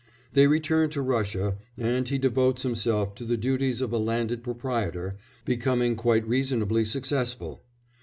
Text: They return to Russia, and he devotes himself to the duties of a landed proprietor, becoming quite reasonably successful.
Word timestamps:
They 0.33 0.47
return 0.47 0.89
to 0.89 1.01
Russia, 1.03 1.57
and 1.77 2.09
he 2.09 2.17
devotes 2.17 2.63
himself 2.63 3.13
to 3.13 3.23
the 3.23 3.37
duties 3.37 3.81
of 3.81 3.93
a 3.93 3.99
landed 3.99 4.43
proprietor, 4.43 5.15
becoming 5.45 5.95
quite 5.95 6.27
reasonably 6.27 6.85
successful. 6.85 7.61